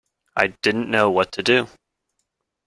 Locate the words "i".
0.35-0.47